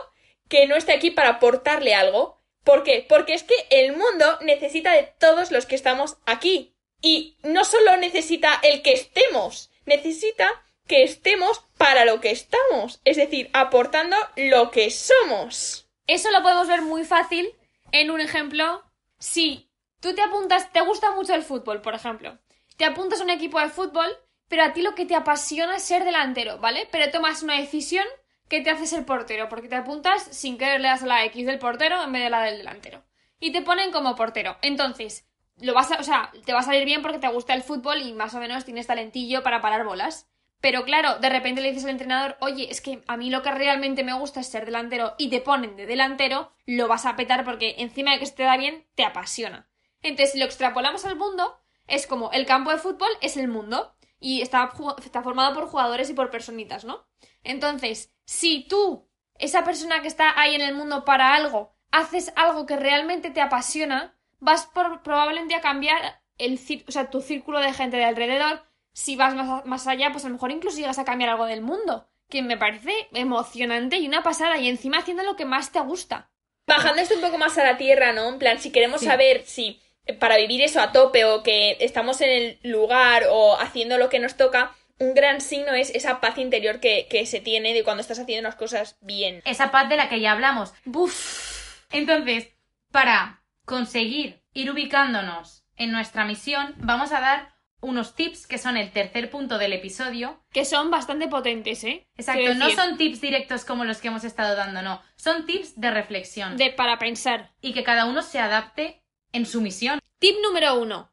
que 0.49 0.67
no 0.67 0.77
esté 0.77 0.93
aquí 0.93 1.11
para 1.11 1.31
aportarle 1.31 1.95
algo. 1.95 2.43
¿Por 2.65 2.83
qué? 2.85 3.05
Porque 3.09 3.35
es 3.35 3.43
que 3.43 3.55
el 3.71 3.97
mundo 3.97 4.39
necesita 4.43 4.93
de 4.93 5.13
todos 5.19 5.51
los 5.51 5.67
que 5.67 5.75
estamos 5.75 6.19
aquí. 6.27 6.75
Y 7.03 7.37
no 7.43 7.65
solo 7.65 7.97
necesita 7.97 8.61
el 8.63 8.81
que 8.81 8.93
estemos, 8.93 9.71
necesita 9.85 10.49
que 10.87 11.03
estemos 11.03 11.61
para 11.77 12.05
lo 12.05 12.21
que 12.21 12.31
estamos, 12.31 13.01
es 13.05 13.17
decir, 13.17 13.51
aportando 13.53 14.17
lo 14.37 14.71
que 14.71 14.91
somos. 14.91 15.89
Eso 16.07 16.31
lo 16.31 16.43
podemos 16.43 16.69
ver 16.69 16.83
muy 16.83 17.05
fácil 17.05 17.53
en 17.91 18.11
un 18.11 18.21
ejemplo. 18.21 18.83
Si 19.19 19.69
tú 20.01 20.15
te 20.15 20.23
apuntas, 20.23 20.73
te 20.73 20.81
gusta 20.81 21.13
mucho 21.13 21.35
el 21.35 21.43
fútbol, 21.43 21.81
por 21.81 21.95
ejemplo. 21.95 22.39
Te 22.77 22.85
apuntas 22.85 23.21
a 23.21 23.25
un 23.25 23.31
equipo 23.31 23.61
de 23.61 23.69
fútbol, 23.69 24.17
pero 24.49 24.65
a 24.65 24.73
ti 24.73 24.83
lo 24.83 24.95
que 24.95 25.07
te 25.07 25.15
apasiona 25.15 25.77
es 25.77 25.83
ser 25.83 26.05
delantero, 26.05 26.59
¿vale? 26.59 26.89
Pero 26.91 27.11
tomas 27.11 27.43
una 27.43 27.59
decisión 27.59 28.07
que 28.49 28.61
te 28.61 28.71
hace 28.71 28.87
ser 28.87 29.05
portero, 29.07 29.49
porque 29.49 29.69
te 29.69 29.77
apuntas 29.77 30.23
sin 30.31 30.59
querer 30.59 30.81
le 30.81 30.89
das 30.89 31.03
a 31.03 31.07
la 31.07 31.25
X 31.25 31.47
del 31.47 31.59
portero 31.59 32.03
en 32.03 32.13
vez 32.13 32.23
de 32.23 32.31
la 32.31 32.43
del 32.43 32.59
delantero. 32.59 33.03
Y 33.41 33.51
te 33.51 33.63
ponen 33.63 33.93
como 33.93 34.15
portero. 34.15 34.59
Entonces, 34.63 35.27
lo 35.63 35.75
vas 35.75 35.91
a, 35.93 35.97
o 35.97 36.03
sea, 36.03 36.31
te 36.45 36.53
va 36.53 36.61
a 36.61 36.65
salir 36.65 36.85
bien 36.85 37.03
porque 37.03 37.19
te 37.19 37.29
gusta 37.29 37.55
el 37.55 37.63
fútbol 37.63 38.03
y 38.03 38.13
más 38.13 38.35
o 38.35 38.41
menos 38.41 38.65
tienes 38.65 38.87
talentillo 38.87 39.43
para 39.43 39.61
parar 39.61 39.85
bolas. 39.85 40.29
Pero 40.61 40.85
claro, 40.85 41.19
de 41.19 41.29
repente 41.29 41.61
le 41.61 41.71
dices 41.71 41.85
al 41.85 41.91
entrenador, 41.91 42.37
oye, 42.41 42.71
es 42.71 42.81
que 42.81 43.03
a 43.09 43.17
mí 43.17 43.31
lo 43.31 43.43
que 43.43 43.51
realmente 43.51 44.05
me 44.05 44.13
gusta 44.13 44.41
es 44.41 44.47
ser 44.47 44.65
delantero 44.65 45.15
y 45.19 45.29
te 45.29 45.41
ponen 45.41 45.77
de 45.77 45.87
delantero, 45.87 46.53
lo 46.67 46.87
vas 46.87 47.07
a 47.07 47.17
petar 47.17 47.45
porque 47.45 47.77
encima 47.79 48.13
de 48.13 48.21
que 48.21 48.27
se 48.27 48.35
te 48.35 48.45
da 48.45 48.57
bien, 48.57 48.87
te 48.95 49.05
apasiona. 49.05 49.69
Entonces, 50.03 50.33
si 50.33 50.39
lo 50.39 50.45
extrapolamos 50.45 51.05
al 51.05 51.17
mundo, 51.17 51.59
es 51.89 52.07
como 52.07 52.31
el 52.33 52.47
campo 52.47 52.71
de 52.71 52.79
fútbol 52.79 53.11
es 53.21 53.37
el 53.37 53.49
mundo 53.49 53.97
y 54.21 54.41
está, 54.43 54.71
está 55.05 55.23
formado 55.23 55.55
por 55.55 55.67
jugadores 55.67 56.11
y 56.11 56.15
por 56.15 56.31
personitas, 56.31 56.85
¿no? 56.85 57.07
Entonces, 57.43 58.15
si 58.25 58.67
tú, 58.69 59.09
esa 59.39 59.65
persona 59.65 60.01
que 60.01 60.09
está 60.09 60.41
ahí 60.41 60.55
en 60.55 60.61
el 60.61 60.75
mundo 60.75 61.05
para 61.05 61.35
algo, 61.35 61.75
haces 61.91 62.33
algo 62.37 62.67
que 62.67 62.77
realmente 62.77 63.31
te 63.31 63.41
apasiona, 63.41 64.17
vas 64.43 64.67
por- 64.67 65.03
probablemente 65.03 65.55
a 65.55 65.61
cambiar 65.61 66.21
el, 66.39 66.59
o 66.89 66.93
sea, 66.93 67.11
tu 67.11 67.21
círculo 67.21 67.61
de 67.61 67.73
gente 67.73 67.97
de 67.97 68.05
alrededor. 68.05 68.65
Si 68.93 69.17
vas 69.17 69.35
más, 69.35 69.65
más 69.65 69.87
allá, 69.87 70.11
pues 70.13 70.25
a 70.25 70.29
lo 70.29 70.35
mejor 70.35 70.51
incluso 70.51 70.77
llegas 70.79 70.99
a 70.99 71.05
cambiar 71.05 71.31
algo 71.31 71.47
del 71.47 71.63
mundo, 71.63 72.09
que 72.29 72.43
me 72.43 72.57
parece 72.59 72.93
emocionante 73.13 73.97
y 73.97 74.07
una 74.07 74.23
pasada, 74.23 74.59
y 74.59 74.69
encima 74.69 74.99
haciendo 74.99 75.23
lo 75.23 75.37
que 75.37 75.45
más 75.47 75.71
te 75.73 75.81
gusta. 75.81 76.29
Bajando 76.67 77.01
esto 77.01 77.15
un 77.15 77.21
poco 77.23 77.39
más 77.39 77.57
a 77.59 77.65
la 77.65 77.77
tierra, 77.79 78.13
¿no? 78.13 78.29
En 78.29 78.39
plan, 78.39 78.59
si 78.61 78.71
queremos 78.71 79.01
Sí. 79.01 79.07
saber 79.07 79.45
si 79.47 79.81
eh, 80.07 80.15
para 80.15 80.37
vivir 80.37 80.61
eso 80.63 80.81
a 80.81 80.91
tope 80.93 81.25
o 81.25 81.43
que 81.45 81.77
estamos 81.81 82.21
en 82.21 82.31
el 82.31 82.59
lugar 82.65 83.25
o 83.31 83.57
haciendo 83.61 83.99
lo 83.99 84.09
que 84.09 84.19
nos 84.19 84.37
toca, 84.37 84.75
un 84.99 85.15
gran 85.15 85.41
signo 85.41 85.73
es 85.75 85.91
esa 85.91 86.21
paz 86.21 86.39
interior 86.39 86.81
que, 86.81 87.07
que 87.09 87.25
se 87.27 87.41
tiene 87.41 87.73
de 87.75 87.85
cuando 87.85 88.01
estás 88.01 88.19
haciendo 88.19 88.49
las 88.49 88.57
cosas 88.57 88.97
bien. 89.01 89.43
Esa 89.45 89.71
paz 89.71 89.89
de 89.89 89.97
la 89.97 90.09
que 90.09 90.21
ya 90.21 90.33
hablamos. 90.33 90.73
Buf. 90.85 91.85
Entonces, 91.93 92.49
para 92.91 93.42
conseguir 93.65 94.43
ir 94.53 94.71
ubicándonos 94.71 95.65
en 95.77 95.93
nuestra 95.93 96.25
misión, 96.25 96.75
vamos 96.79 97.13
a 97.13 97.21
dar 97.21 97.53
unos 97.81 98.15
tips 98.15 98.47
que 98.47 98.59
son 98.59 98.77
el 98.77 98.93
tercer 98.93 99.29
punto 99.31 99.59
del 99.59 99.73
episodio. 99.73 100.41
Que 100.53 100.65
son 100.65 100.91
bastante 100.91 101.27
potentes, 101.27 101.83
¿eh? 101.83 102.07
Exacto, 102.17 102.55
no 102.55 102.71
son 102.71 102.97
tips 102.97 103.21
directos 103.21 103.65
como 103.65 103.85
los 103.85 103.99
que 103.99 104.09
hemos 104.09 104.23
estado 104.25 104.55
dando, 104.55 104.83
no. 104.83 105.03
Son 105.17 105.47
tips 105.47 105.81
de 105.81 105.91
reflexión 105.91 106.57
de 106.57 106.71
para 106.71 106.99
pensar. 106.99 107.51
y 107.61 107.73
que 107.73 107.83
cada 107.83 108.05
uno 108.05 108.23
se 108.23 108.39
adapte 108.39 109.03
en 109.33 109.47
su 109.47 109.61
misión. 109.61 109.99
Tip 110.21 110.37
número 110.45 110.79
uno. 110.79 111.13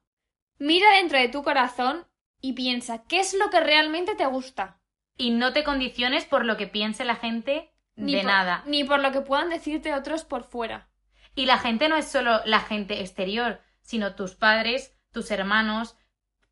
Mira 0.59 0.91
dentro 0.97 1.17
de 1.17 1.29
tu 1.29 1.41
corazón 1.41 2.05
y 2.41 2.53
piensa 2.53 3.03
qué 3.05 3.19
es 3.19 3.33
lo 3.33 3.49
que 3.49 3.61
realmente 3.61 4.13
te 4.15 4.25
gusta. 4.27 4.79
Y 5.17 5.31
no 5.31 5.53
te 5.53 5.63
condiciones 5.63 6.25
por 6.25 6.45
lo 6.45 6.55
que 6.55 6.67
piense 6.67 7.03
la 7.03 7.15
gente 7.15 7.73
Ni 7.95 8.13
de 8.13 8.21
por- 8.21 8.27
nada. 8.31 8.63
Ni 8.67 8.83
por 8.83 8.99
lo 8.99 9.11
que 9.11 9.21
puedan 9.21 9.49
decirte 9.49 9.93
otros 9.95 10.23
por 10.23 10.43
fuera. 10.43 10.88
Y 11.39 11.45
la 11.45 11.57
gente 11.57 11.87
no 11.87 11.95
es 11.95 12.05
solo 12.05 12.41
la 12.43 12.59
gente 12.59 12.99
exterior, 12.99 13.61
sino 13.79 14.13
tus 14.13 14.35
padres, 14.35 14.93
tus 15.13 15.31
hermanos, 15.31 15.95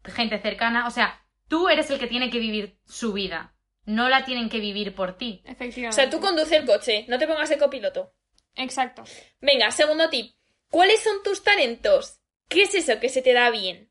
gente 0.05 0.39
cercana. 0.39 0.87
O 0.87 0.91
sea, 0.91 1.27
tú 1.49 1.67
eres 1.67 1.91
el 1.91 1.99
que 1.99 2.07
tiene 2.07 2.29
que 2.29 2.39
vivir 2.39 2.79
su 2.85 3.11
vida. 3.11 3.53
No 3.83 4.07
la 4.07 4.23
tienen 4.23 4.47
que 4.47 4.61
vivir 4.61 4.95
por 4.95 5.17
ti. 5.17 5.43
O 5.45 5.51
Efectivamente. 5.51 5.93
sea, 5.93 6.09
tú 6.09 6.21
conduce 6.21 6.55
el 6.55 6.65
coche, 6.65 7.03
no 7.09 7.19
te 7.19 7.27
pongas 7.27 7.49
de 7.49 7.57
copiloto. 7.57 8.13
Exacto. 8.55 9.03
Venga, 9.41 9.71
segundo 9.71 10.09
tip. 10.09 10.33
¿Cuáles 10.69 11.03
son 11.03 11.21
tus 11.21 11.43
talentos? 11.43 12.21
¿Qué 12.47 12.61
es 12.61 12.73
eso 12.73 12.97
que 13.01 13.09
se 13.09 13.21
te 13.21 13.33
da 13.33 13.49
bien? 13.49 13.86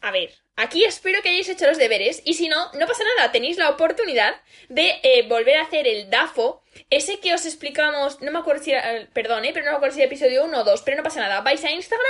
A 0.00 0.12
ver, 0.12 0.30
aquí 0.54 0.84
espero 0.84 1.22
que 1.22 1.28
hayáis 1.28 1.48
hecho 1.48 1.66
los 1.66 1.76
deberes 1.76 2.22
y 2.24 2.34
si 2.34 2.48
no, 2.48 2.72
no 2.74 2.86
pasa 2.86 3.02
nada, 3.16 3.32
tenéis 3.32 3.58
la 3.58 3.70
oportunidad 3.70 4.36
de 4.68 5.00
eh, 5.02 5.26
volver 5.28 5.56
a 5.56 5.62
hacer 5.62 5.88
el 5.88 6.08
DAFO, 6.08 6.62
ese 6.88 7.18
que 7.18 7.34
os 7.34 7.44
explicamos, 7.46 8.20
no 8.20 8.30
me 8.30 8.38
acuerdo 8.38 8.62
si 8.62 8.70
era, 8.72 8.96
eh, 8.96 9.08
perdón, 9.12 9.44
eh, 9.44 9.50
pero 9.52 9.64
no 9.66 9.72
me 9.72 9.76
acuerdo 9.76 9.96
si 9.96 10.00
era 10.00 10.06
episodio 10.06 10.44
1 10.44 10.60
o 10.60 10.64
2, 10.64 10.82
pero 10.82 10.96
no 10.96 11.02
pasa 11.02 11.20
nada, 11.20 11.40
vais 11.40 11.64
a 11.64 11.72
Instagram 11.72 12.06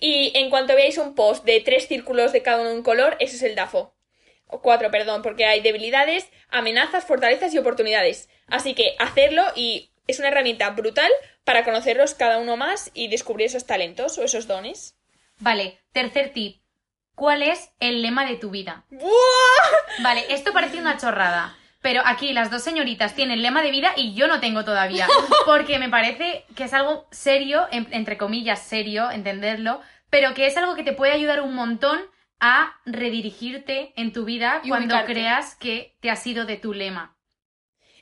y 0.00 0.32
en 0.36 0.50
cuanto 0.50 0.74
veáis 0.74 0.98
un 0.98 1.14
post 1.14 1.44
de 1.44 1.60
tres 1.60 1.86
círculos 1.86 2.32
de 2.32 2.42
cada 2.42 2.62
uno 2.62 2.72
un 2.72 2.82
color, 2.82 3.16
ese 3.20 3.36
es 3.36 3.42
el 3.42 3.54
DAFO. 3.54 3.94
O 4.48 4.60
cuatro, 4.62 4.90
perdón, 4.90 5.22
porque 5.22 5.44
hay 5.44 5.60
debilidades, 5.60 6.30
amenazas, 6.48 7.04
fortalezas 7.04 7.52
y 7.52 7.58
oportunidades. 7.58 8.30
Así 8.46 8.74
que 8.74 8.96
hacerlo 8.98 9.44
y 9.54 9.90
es 10.06 10.18
una 10.18 10.28
herramienta 10.28 10.70
brutal 10.70 11.12
para 11.44 11.64
conocerlos 11.64 12.14
cada 12.14 12.38
uno 12.38 12.56
más 12.56 12.90
y 12.94 13.08
descubrir 13.08 13.46
esos 13.46 13.66
talentos 13.66 14.16
o 14.16 14.24
esos 14.24 14.46
dones. 14.46 14.96
Vale, 15.38 15.78
tercer 15.92 16.32
tip. 16.32 16.62
¿Cuál 17.18 17.42
es 17.42 17.70
el 17.80 18.00
lema 18.02 18.24
de 18.24 18.36
tu 18.36 18.50
vida? 18.50 18.84
¡Buah! 18.90 19.10
Vale, 20.02 20.24
esto 20.30 20.52
parece 20.52 20.78
una 20.78 20.96
chorrada. 20.98 21.56
Pero 21.80 22.02
aquí 22.04 22.32
las 22.32 22.50
dos 22.50 22.62
señoritas 22.62 23.14
tienen 23.14 23.42
lema 23.42 23.62
de 23.62 23.70
vida 23.70 23.92
y 23.96 24.14
yo 24.14 24.26
no 24.28 24.40
tengo 24.40 24.64
todavía. 24.64 25.06
Porque 25.46 25.78
me 25.78 25.88
parece 25.88 26.44
que 26.56 26.64
es 26.64 26.72
algo 26.74 27.06
serio, 27.10 27.66
en- 27.70 27.88
entre 27.92 28.16
comillas 28.18 28.60
serio, 28.62 29.10
entenderlo, 29.10 29.80
pero 30.10 30.32
que 30.34 30.46
es 30.46 30.56
algo 30.56 30.74
que 30.74 30.82
te 30.84 30.92
puede 30.92 31.12
ayudar 31.12 31.40
un 31.40 31.54
montón 31.54 32.00
a 32.40 32.72
redirigirte 32.86 33.92
en 33.96 34.12
tu 34.12 34.24
vida 34.24 34.60
Y 34.64 34.68
cuando 34.68 34.94
ubicarte. 34.94 35.12
creas 35.12 35.54
que 35.56 35.96
te 36.00 36.10
has 36.10 36.24
ido 36.26 36.46
de 36.46 36.56
tu 36.56 36.72
lema. 36.72 37.16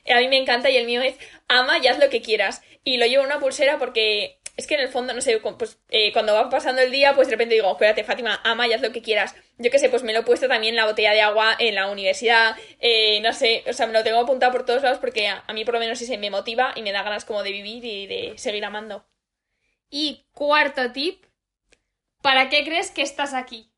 A 0.09 0.19
mí 0.19 0.27
me 0.29 0.37
encanta 0.37 0.69
y 0.69 0.77
el 0.77 0.85
mío 0.85 1.01
es 1.01 1.15
ama 1.49 1.79
y 1.79 1.87
haz 1.87 1.99
lo 1.99 2.09
que 2.09 2.21
quieras. 2.21 2.61
Y 2.83 2.97
lo 2.97 3.05
llevo 3.05 3.23
en 3.25 3.31
una 3.31 3.39
pulsera 3.39 3.77
porque 3.77 4.36
es 4.57 4.65
que 4.65 4.73
en 4.73 4.81
el 4.81 4.89
fondo, 4.89 5.13
no 5.13 5.21
sé, 5.21 5.39
pues 5.39 5.79
eh, 5.89 6.11
cuando 6.11 6.33
va 6.33 6.49
pasando 6.49 6.81
el 6.81 6.91
día, 6.91 7.13
pues 7.13 7.27
de 7.27 7.31
repente 7.35 7.53
digo, 7.53 7.71
espérate, 7.71 8.03
Fátima, 8.03 8.41
ama 8.43 8.67
y 8.67 8.73
haz 8.73 8.81
lo 8.81 8.91
que 8.91 9.03
quieras. 9.03 9.35
Yo 9.59 9.69
qué 9.69 9.77
sé, 9.77 9.87
pues 9.87 10.01
me 10.01 10.13
lo 10.13 10.19
he 10.19 10.23
puesto 10.23 10.47
también 10.47 10.73
en 10.73 10.77
la 10.77 10.87
botella 10.87 11.11
de 11.11 11.21
agua 11.21 11.55
en 11.59 11.75
la 11.75 11.89
universidad, 11.91 12.57
eh, 12.79 13.21
no 13.21 13.33
sé, 13.33 13.63
o 13.69 13.73
sea, 13.73 13.85
me 13.85 13.93
lo 13.93 14.03
tengo 14.03 14.19
apuntado 14.19 14.51
por 14.51 14.65
todos 14.65 14.81
lados 14.81 14.97
porque 14.97 15.27
a, 15.27 15.43
a 15.45 15.53
mí 15.53 15.63
por 15.63 15.75
lo 15.75 15.79
menos 15.79 16.01
ese 16.01 16.17
me 16.17 16.31
motiva 16.31 16.73
y 16.75 16.81
me 16.81 16.91
da 16.91 17.03
ganas 17.03 17.23
como 17.23 17.43
de 17.43 17.51
vivir 17.51 17.85
y 17.85 18.07
de 18.07 18.33
seguir 18.37 18.65
amando. 18.65 19.05
Y 19.91 20.25
cuarto 20.33 20.91
tip. 20.91 21.23
¿Para 22.23 22.49
qué 22.49 22.65
crees 22.65 22.89
que 22.89 23.03
estás 23.03 23.35
aquí? 23.35 23.71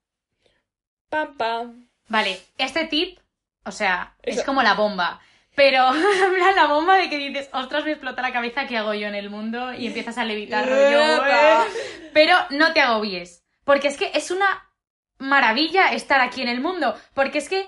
Pam, 1.09 1.38
pam. 1.38 1.89
Vale, 2.07 2.39
este 2.57 2.86
tip, 2.86 3.19
o 3.65 3.71
sea, 3.71 4.15
es 4.24 4.43
como 4.43 4.63
la 4.63 4.75
bomba. 4.75 5.21
Pero, 5.56 5.89
plan, 6.36 6.56
la 6.56 6.68
bomba 6.68 6.96
de 6.98 7.10
que 7.10 7.18
dices, 7.18 7.50
ostras, 7.53 7.84
me 7.86 7.91
explota 7.91 8.22
la 8.22 8.32
cabeza, 8.32 8.65
¿qué 8.68 8.77
hago 8.77 8.94
yo 8.94 9.08
en 9.08 9.15
el 9.15 9.29
mundo? 9.29 9.74
Y 9.74 9.88
empiezas 9.88 10.18
a 10.18 10.25
levitar, 10.25 10.68
rollo. 10.68 11.24
Pero 12.13 12.36
no 12.51 12.74
te 12.74 12.82
agobies. 12.82 13.44
Porque 13.65 13.88
es 13.89 13.98
que 13.98 14.12
es 14.13 14.32
una 14.32 14.68
maravilla 15.18 15.91
estar 15.91 16.22
aquí 16.22 16.41
en 16.41 16.48
el 16.48 16.62
mundo. 16.62 16.96
Porque 17.13 17.39
es 17.39 17.50
que, 17.50 17.68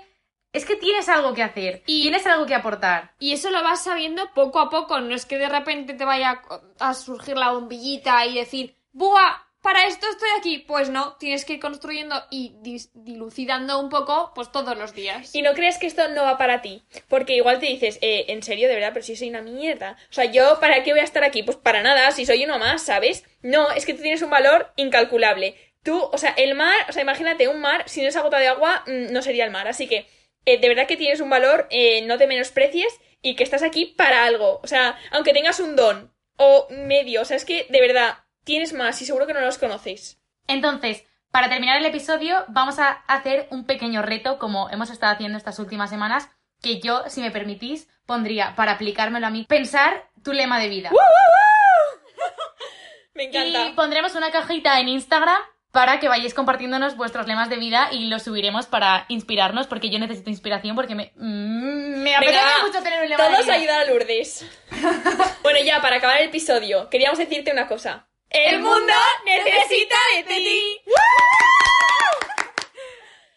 es 0.52 0.64
que 0.64 0.76
tienes 0.76 1.08
algo 1.08 1.34
que 1.34 1.42
hacer. 1.42 1.82
Y- 1.86 2.02
tienes 2.02 2.26
algo 2.26 2.46
que 2.46 2.54
aportar. 2.54 3.14
Y 3.18 3.32
eso 3.32 3.50
lo 3.50 3.62
vas 3.62 3.84
sabiendo 3.84 4.32
poco 4.32 4.58
a 4.60 4.70
poco. 4.70 5.00
No 5.00 5.14
es 5.14 5.26
que 5.26 5.38
de 5.38 5.48
repente 5.48 5.94
te 5.94 6.04
vaya 6.04 6.42
a 6.80 6.94
surgir 6.94 7.36
la 7.36 7.50
bombillita 7.50 8.24
y 8.26 8.34
decir, 8.36 8.76
¡buah! 8.92 9.36
Para 9.62 9.86
esto 9.86 10.06
estoy 10.10 10.28
aquí. 10.36 10.58
Pues 10.58 10.90
no, 10.90 11.16
tienes 11.18 11.44
que 11.44 11.54
ir 11.54 11.60
construyendo 11.60 12.16
y 12.30 12.54
dilucidando 12.94 13.78
un 13.78 13.88
poco, 13.88 14.32
pues 14.34 14.50
todos 14.50 14.76
los 14.76 14.92
días. 14.92 15.34
Y 15.34 15.42
no 15.42 15.54
creas 15.54 15.78
que 15.78 15.86
esto 15.86 16.08
no 16.08 16.24
va 16.24 16.36
para 16.36 16.62
ti. 16.62 16.82
Porque 17.08 17.36
igual 17.36 17.60
te 17.60 17.66
dices, 17.66 17.98
eh, 18.02 18.26
en 18.28 18.42
serio, 18.42 18.68
de 18.68 18.74
verdad, 18.74 18.90
pero 18.92 19.04
si 19.04 19.14
soy 19.14 19.30
una 19.30 19.40
mierda. 19.40 19.96
O 20.10 20.12
sea, 20.12 20.24
¿yo 20.24 20.58
para 20.60 20.82
qué 20.82 20.90
voy 20.90 21.00
a 21.00 21.04
estar 21.04 21.22
aquí? 21.22 21.44
Pues 21.44 21.56
para 21.56 21.82
nada, 21.82 22.10
si 22.10 22.26
soy 22.26 22.44
uno 22.44 22.58
más, 22.58 22.82
¿sabes? 22.82 23.24
No, 23.42 23.70
es 23.70 23.86
que 23.86 23.94
tú 23.94 24.02
tienes 24.02 24.22
un 24.22 24.30
valor 24.30 24.72
incalculable. 24.76 25.54
Tú, 25.84 26.00
o 26.12 26.18
sea, 26.18 26.30
el 26.36 26.54
mar, 26.56 26.74
o 26.88 26.92
sea, 26.92 27.02
imagínate, 27.02 27.46
un 27.48 27.60
mar, 27.60 27.84
sin 27.86 28.04
esa 28.04 28.22
gota 28.22 28.38
de 28.38 28.48
agua, 28.48 28.82
mm, 28.86 29.12
no 29.12 29.22
sería 29.22 29.44
el 29.44 29.52
mar. 29.52 29.68
Así 29.68 29.86
que, 29.86 30.06
eh, 30.44 30.58
de 30.58 30.68
verdad 30.68 30.86
que 30.88 30.96
tienes 30.96 31.20
un 31.20 31.30
valor, 31.30 31.68
eh, 31.70 32.02
no 32.02 32.18
te 32.18 32.26
menosprecies 32.26 32.98
y 33.20 33.36
que 33.36 33.44
estás 33.44 33.62
aquí 33.62 33.86
para 33.86 34.24
algo. 34.24 34.60
O 34.62 34.66
sea, 34.66 34.98
aunque 35.12 35.32
tengas 35.32 35.60
un 35.60 35.76
don 35.76 36.12
o 36.36 36.66
medio, 36.70 37.22
o 37.22 37.24
sea, 37.24 37.36
es 37.36 37.44
que, 37.44 37.66
de 37.68 37.80
verdad, 37.80 38.18
tienes 38.44 38.72
más 38.72 39.00
y 39.02 39.06
seguro 39.06 39.26
que 39.26 39.34
no 39.34 39.40
los 39.40 39.58
conocéis. 39.58 40.18
Entonces, 40.46 41.04
Para 41.30 41.48
terminar 41.48 41.78
el 41.78 41.86
episodio, 41.86 42.44
vamos 42.48 42.78
a 42.78 42.90
hacer 43.06 43.48
un 43.50 43.64
pequeño 43.64 44.02
reto, 44.02 44.38
como 44.38 44.68
hemos 44.68 44.90
estado 44.90 45.14
haciendo 45.14 45.38
estas 45.38 45.58
últimas 45.58 45.88
semanas, 45.88 46.28
que 46.60 46.78
yo, 46.78 47.04
si 47.08 47.22
me 47.22 47.30
permitís, 47.30 47.88
pondría 48.04 48.54
para 48.54 48.72
aplicármelo 48.72 49.26
a 49.26 49.30
mí, 49.30 49.46
pensar 49.48 50.10
tu 50.22 50.34
lema 50.34 50.58
de 50.60 50.68
vida. 50.68 50.90
Me 53.14 53.24
encanta. 53.24 53.66
Y 53.66 53.72
pondremos 53.72 54.14
una 54.14 54.30
cajita 54.30 54.78
en 54.80 54.88
Instagram 54.88 55.40
para 55.70 56.00
que 56.00 56.08
vayáis 56.08 56.34
compartiéndonos 56.34 56.96
vuestros 56.96 57.26
lemas 57.26 57.48
de 57.48 57.56
vida 57.56 57.88
y 57.90 58.08
los 58.08 58.22
subiremos 58.24 58.66
para 58.66 59.06
inspirarnos, 59.08 59.66
porque 59.66 59.88
yo 59.88 59.98
necesito 59.98 60.28
inspiración, 60.28 60.76
porque 60.76 60.94
me, 60.94 61.12
mm, 61.16 62.02
me 62.02 62.14
apetece 62.14 62.38
Venga, 62.38 62.66
mucho 62.66 62.82
tener 62.82 63.02
un 63.02 63.08
lema 63.08 63.24
de 63.24 63.30
Todos 63.30 63.44
vida. 63.46 63.54
ayudar 63.54 63.80
a 63.80 63.84
Lourdes. 63.86 64.44
bueno, 65.42 65.60
ya, 65.64 65.80
para 65.80 65.96
acabar 65.96 66.18
el 66.20 66.28
episodio, 66.28 66.90
queríamos 66.90 67.18
decirte 67.18 67.52
una 67.52 67.68
cosa. 67.68 68.06
¡El 68.32 68.60
mundo 68.60 68.92
necesita 69.24 69.96
de 70.16 70.22
ti! 70.24 70.80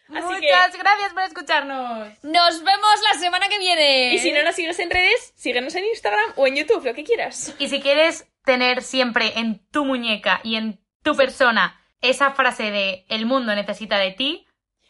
Así 0.08 0.40
que- 0.40 0.46
Muchas 0.46 0.76
gracias 0.78 1.12
por 1.12 1.22
escucharnos. 1.24 2.08
Nos 2.22 2.62
vemos 2.62 3.02
la 3.12 3.18
semana 3.18 3.48
que 3.48 3.58
viene. 3.58 4.14
Y 4.14 4.18
si 4.18 4.30
no 4.32 4.42
nos 4.44 4.54
sigues 4.54 4.78
en 4.78 4.90
redes, 4.90 5.32
síguenos 5.36 5.74
en 5.74 5.84
Instagram 5.84 6.32
o 6.36 6.46
en 6.46 6.56
YouTube, 6.56 6.84
lo 6.84 6.94
que 6.94 7.04
quieras. 7.04 7.54
Y 7.58 7.68
si 7.68 7.80
quieres 7.80 8.26
tener 8.44 8.82
siempre 8.82 9.32
en 9.36 9.66
tu 9.70 9.84
muñeca 9.84 10.40
y 10.44 10.56
en 10.56 10.80
tu 11.02 11.16
persona 11.16 11.80
esa 12.00 12.30
frase 12.32 12.70
de 12.70 13.04
el 13.08 13.26
mundo 13.26 13.54
necesita 13.54 13.98
de 13.98 14.12
ti, 14.12 14.42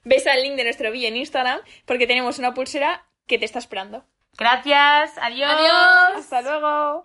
Ves 0.08 0.24
al 0.28 0.40
link 0.40 0.54
de 0.54 0.62
nuestro 0.62 0.92
vídeo 0.92 1.08
en 1.08 1.16
Instagram 1.16 1.60
porque 1.84 2.06
tenemos 2.06 2.38
una 2.38 2.54
pulsera 2.54 3.06
que 3.26 3.38
te 3.38 3.44
está 3.44 3.58
esperando. 3.58 4.04
gracias, 4.38 5.14
adiós. 5.18 5.50
Adiós. 5.50 6.16
Hasta 6.18 6.42
luego. 6.42 7.02